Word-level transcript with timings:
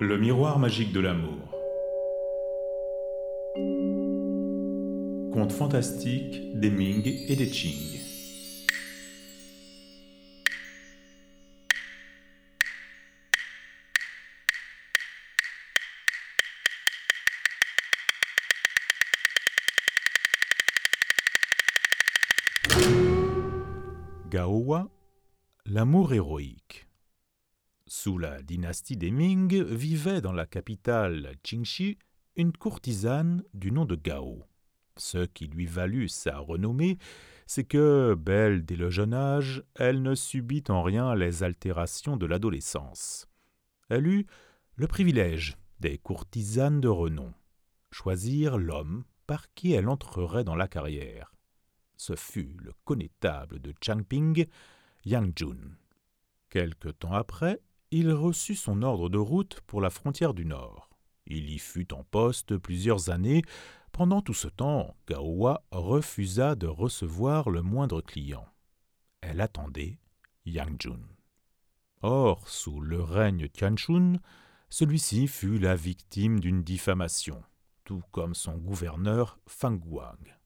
Le 0.00 0.16
miroir 0.16 0.60
magique 0.60 0.92
de 0.92 1.00
l'amour. 1.00 1.50
Conte 5.32 5.50
fantastique 5.50 6.40
des 6.54 6.70
Ming 6.70 7.04
et 7.04 7.34
des 7.34 7.50
Qing. 7.50 7.98
Gaowa, 24.30 24.88
l'amour 25.66 26.12
héroïque. 26.12 26.87
Sous 27.90 28.18
la 28.18 28.42
dynastie 28.42 28.98
des 28.98 29.10
Ming 29.10 29.64
vivait 29.64 30.20
dans 30.20 30.32
la 30.32 30.44
capitale 30.44 31.36
Qingxi 31.42 31.96
une 32.36 32.52
courtisane 32.52 33.42
du 33.54 33.72
nom 33.72 33.86
de 33.86 33.94
Gao. 33.94 34.44
Ce 34.98 35.24
qui 35.24 35.46
lui 35.46 35.64
valut 35.64 36.08
sa 36.08 36.36
renommée, 36.36 36.98
c'est 37.46 37.64
que, 37.64 38.14
belle 38.14 38.66
dès 38.66 38.76
le 38.76 38.90
jeune 38.90 39.14
âge, 39.14 39.64
elle 39.74 40.02
ne 40.02 40.14
subit 40.14 40.64
en 40.68 40.82
rien 40.82 41.14
les 41.14 41.42
altérations 41.42 42.18
de 42.18 42.26
l'adolescence. 42.26 43.26
Elle 43.88 44.06
eut 44.06 44.26
le 44.74 44.86
privilège 44.86 45.56
des 45.80 45.96
courtisanes 45.96 46.82
de 46.82 46.88
renom, 46.88 47.32
choisir 47.90 48.58
l'homme 48.58 49.04
par 49.26 49.50
qui 49.54 49.72
elle 49.72 49.88
entrerait 49.88 50.44
dans 50.44 50.56
la 50.56 50.68
carrière. 50.68 51.32
Ce 51.96 52.14
fut 52.16 52.54
le 52.60 52.72
connétable 52.84 53.60
de 53.60 53.72
Changping, 53.82 54.44
Yang 55.06 55.32
Jun. 55.36 55.78
Quelque 56.50 56.90
temps 56.90 57.14
après, 57.14 57.62
il 57.90 58.12
reçut 58.12 58.54
son 58.54 58.82
ordre 58.82 59.08
de 59.08 59.18
route 59.18 59.60
pour 59.66 59.80
la 59.80 59.90
frontière 59.90 60.34
du 60.34 60.44
Nord. 60.44 60.88
Il 61.26 61.50
y 61.50 61.58
fut 61.58 61.92
en 61.92 62.04
poste 62.04 62.56
plusieurs 62.56 63.10
années. 63.10 63.42
Pendant 63.92 64.22
tout 64.22 64.34
ce 64.34 64.48
temps, 64.48 64.94
Gaowa 65.08 65.64
refusa 65.70 66.54
de 66.54 66.66
recevoir 66.66 67.50
le 67.50 67.62
moindre 67.62 68.00
client. 68.00 68.46
Elle 69.20 69.40
attendait 69.40 69.98
Yang 70.46 70.82
Jun. 70.82 71.00
Or, 72.02 72.48
sous 72.48 72.80
le 72.80 73.02
règne 73.02 73.48
Tianchun, 73.48 74.20
celui-ci 74.70 75.26
fut 75.26 75.58
la 75.58 75.74
victime 75.74 76.40
d'une 76.40 76.62
diffamation, 76.62 77.42
tout 77.84 78.02
comme 78.12 78.34
son 78.34 78.56
gouverneur 78.56 79.38
Fang 79.46 79.74
Guang. 79.74 80.37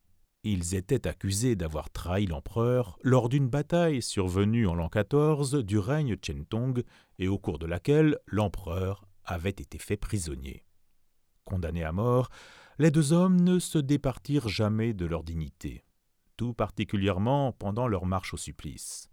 Ils 0.44 0.74
étaient 0.74 1.06
accusés 1.06 1.54
d'avoir 1.54 1.90
trahi 1.90 2.26
l'empereur 2.26 2.98
lors 3.02 3.28
d'une 3.28 3.48
bataille 3.48 4.02
survenue 4.02 4.66
en 4.66 4.74
l'an 4.74 4.90
XIV 4.92 5.62
du 5.62 5.78
règne 5.78 6.16
Tong 6.16 6.82
et 7.20 7.28
au 7.28 7.38
cours 7.38 7.60
de 7.60 7.66
laquelle 7.66 8.18
l'empereur 8.26 9.06
avait 9.24 9.50
été 9.50 9.78
fait 9.78 9.96
prisonnier. 9.96 10.64
Condamnés 11.44 11.84
à 11.84 11.92
mort, 11.92 12.28
les 12.78 12.90
deux 12.90 13.12
hommes 13.12 13.40
ne 13.40 13.60
se 13.60 13.78
départirent 13.78 14.48
jamais 14.48 14.94
de 14.94 15.06
leur 15.06 15.22
dignité, 15.22 15.84
tout 16.36 16.54
particulièrement 16.54 17.52
pendant 17.52 17.86
leur 17.86 18.04
marche 18.04 18.34
au 18.34 18.36
supplice. 18.36 19.10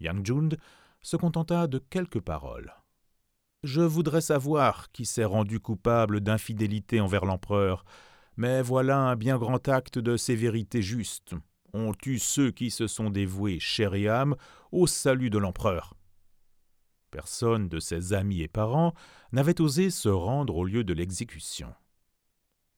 Yang 0.00 0.26
Jund 0.26 0.58
se 1.00 1.16
contenta 1.16 1.66
de 1.66 1.78
quelques 1.78 2.20
paroles. 2.20 2.74
Je 3.62 3.80
voudrais 3.80 4.20
savoir 4.20 4.92
qui 4.92 5.06
s'est 5.06 5.24
rendu 5.24 5.60
coupable 5.60 6.20
d'infidélité 6.20 7.00
envers 7.00 7.24
l'empereur, 7.24 7.84
mais 8.36 8.62
voilà 8.62 8.98
un 8.98 9.16
bien 9.16 9.38
grand 9.38 9.68
acte 9.68 9.98
de 9.98 10.16
sévérité 10.16 10.82
juste. 10.82 11.34
On 11.72 11.94
tue 11.94 12.18
ceux 12.18 12.50
qui 12.50 12.70
se 12.70 12.86
sont 12.86 13.10
dévoués, 13.10 13.58
chair 13.58 13.92
âme, 14.10 14.36
au 14.70 14.86
salut 14.86 15.30
de 15.30 15.38
l'empereur. 15.38 15.94
Personne 17.10 17.68
de 17.68 17.78
ses 17.78 18.12
amis 18.12 18.40
et 18.40 18.48
parents 18.48 18.94
n'avait 19.32 19.60
osé 19.60 19.90
se 19.90 20.08
rendre 20.08 20.56
au 20.56 20.64
lieu 20.64 20.84
de 20.84 20.94
l'exécution. 20.94 21.74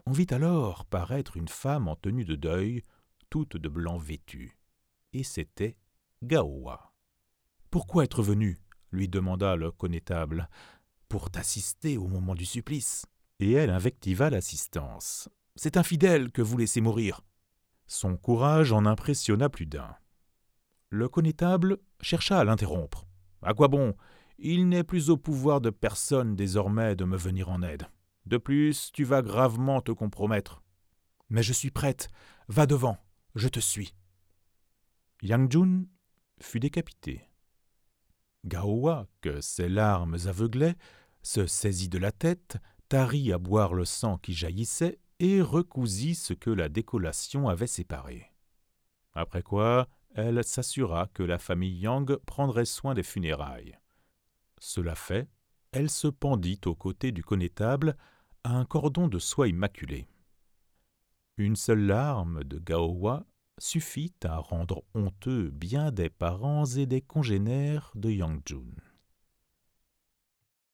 On 0.07 0.13
vit 0.13 0.27
alors 0.31 0.85
paraître 0.85 1.37
une 1.37 1.49
femme 1.49 1.89
en 1.89 1.97
tenue 1.97 2.25
de 2.25 2.35
deuil, 2.35 2.83
toute 3.31 3.57
de 3.57 3.69
blanc 3.69 3.99
vêtue. 3.99 4.59
Et 5.13 5.23
c'était 5.23 5.77
Gaowa. 6.23 6.93
Pourquoi 7.71 8.05
être 8.05 8.23
venu 8.23 8.61
lui 8.95 9.09
demanda 9.09 9.57
le 9.57 9.71
connétable. 9.71 10.49
Pour 11.09 11.31
t'assister 11.31 11.99
au 11.99 12.07
moment 12.07 12.35
du 12.35 12.47
supplice. 12.47 13.07
Et 13.41 13.53
elle 13.53 13.71
invectiva 13.71 14.31
l'assistance. 14.31 15.29
C'est 15.57 15.77
infidèle 15.77 16.33
que 16.33 16.43
vous 16.43 16.57
laissez 16.57 16.81
mourir. 16.81 17.21
Son 17.87 18.17
courage 18.17 18.73
en 18.73 18.87
impressionna 18.87 19.49
plus 19.49 19.67
d'un. 19.67 19.95
Le 20.91 21.09
connétable 21.09 21.79
chercha 22.01 22.39
à 22.39 22.45
l'interrompre. 22.45 23.07
À 23.43 23.55
quoi 23.55 23.69
bon? 23.69 23.95
Il 24.39 24.69
n'est 24.69 24.85
plus 24.85 25.11
au 25.11 25.17
pouvoir 25.17 25.61
de 25.61 25.71
personne 25.71 26.35
désormais 26.35 26.97
de 26.97 27.05
me 27.05 27.17
venir 27.17 27.51
en 27.51 27.63
aide. 27.63 27.89
De 28.27 28.37
plus, 28.37 28.91
tu 28.93 29.05
vas 29.05 29.23
gravement 29.23 29.81
te 29.81 29.93
compromettre. 29.93 30.63
Mais 31.29 31.43
je 31.43 31.53
suis 31.53 31.71
prête. 31.71 32.09
Va 32.49 32.67
devant. 32.67 32.99
Je 33.35 33.49
te 33.49 33.61
suis. 33.61 33.95
Yang 35.23 35.53
Jun 35.53 35.85
fut 36.41 36.61
décapité. 36.61 37.31
Gaowa, 38.45 39.07
que 39.21 39.41
ses 39.41 39.69
larmes 39.69 40.17
aveuglaient, 40.27 40.77
se 41.23 41.47
saisit 41.47 41.89
de 41.89 41.99
la 41.99 42.13
tête, 42.13 42.57
tarit 42.89 43.33
à 43.33 43.39
boire 43.39 43.73
le 43.73 43.85
sang 43.85 44.19
qui 44.19 44.35
jaillissait 44.35 44.99
recousit 45.43 46.15
ce 46.15 46.35
que 46.35 46.51
la 46.51 46.69
décollation 46.69 47.49
avait 47.49 47.67
séparé. 47.67 48.33
Après 49.13 49.43
quoi, 49.43 49.89
elle 50.15 50.43
s'assura 50.45 51.09
que 51.13 51.23
la 51.23 51.39
famille 51.39 51.79
Yang 51.79 52.17
prendrait 52.19 52.65
soin 52.65 52.95
des 52.95 53.03
funérailles. 53.03 53.79
Cela 54.59 54.95
fait, 54.95 55.29
elle 55.73 55.91
se 55.91 56.09
pendit 56.09 56.61
aux 56.67 56.75
côtés 56.75 57.13
du 57.13 57.25
connétable 57.25 57.97
à 58.45 58.57
un 58.57 58.65
cordon 58.65 59.09
de 59.09 59.19
soie 59.19 59.49
immaculée. 59.49 60.07
Une 61.37 61.57
seule 61.57 61.87
larme 61.87 62.45
de 62.45 62.59
Gaowa 62.59 63.27
suffit 63.59 64.15
à 64.25 64.39
rendre 64.39 64.85
honteux 64.95 65.51
bien 65.51 65.91
des 65.91 66.11
parents 66.11 66.67
et 66.67 66.87
des 66.87 67.01
congénères 67.01 67.91
de 67.95 68.11
Yang 68.11 68.41
Jun. 68.47 68.94